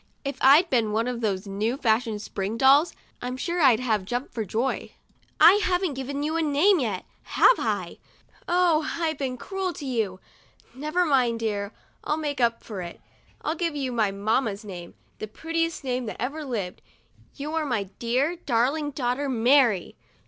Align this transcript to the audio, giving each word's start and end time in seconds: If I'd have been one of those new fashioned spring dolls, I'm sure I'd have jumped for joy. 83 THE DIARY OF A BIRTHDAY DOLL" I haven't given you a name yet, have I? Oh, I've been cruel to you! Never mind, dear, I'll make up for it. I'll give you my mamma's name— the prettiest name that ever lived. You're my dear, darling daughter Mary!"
If 0.25 0.39
I'd 0.41 0.63
have 0.63 0.69
been 0.71 0.93
one 0.93 1.07
of 1.07 1.21
those 1.21 1.45
new 1.45 1.77
fashioned 1.77 2.23
spring 2.23 2.57
dolls, 2.57 2.95
I'm 3.21 3.37
sure 3.37 3.61
I'd 3.61 3.79
have 3.79 4.03
jumped 4.03 4.33
for 4.33 4.43
joy. 4.43 4.73
83 4.73 4.81
THE 4.81 4.87
DIARY 4.87 4.93
OF 4.97 4.97
A 4.97 5.13
BIRTHDAY 5.13 5.45
DOLL" 5.45 5.67
I 5.69 5.69
haven't 5.71 5.93
given 5.93 6.23
you 6.23 6.35
a 6.37 6.41
name 6.41 6.79
yet, 6.79 7.05
have 7.21 7.59
I? 7.59 7.97
Oh, 8.47 8.91
I've 8.99 9.17
been 9.19 9.37
cruel 9.37 9.73
to 9.73 9.85
you! 9.85 10.19
Never 10.73 11.05
mind, 11.05 11.39
dear, 11.41 11.71
I'll 12.03 12.17
make 12.17 12.41
up 12.41 12.63
for 12.63 12.81
it. 12.81 12.99
I'll 13.43 13.53
give 13.53 13.75
you 13.75 13.91
my 13.91 14.09
mamma's 14.09 14.65
name— 14.65 14.95
the 15.19 15.27
prettiest 15.27 15.83
name 15.83 16.07
that 16.07 16.19
ever 16.19 16.43
lived. 16.43 16.81
You're 17.35 17.63
my 17.63 17.83
dear, 17.99 18.35
darling 18.37 18.89
daughter 18.89 19.29
Mary!" 19.29 19.97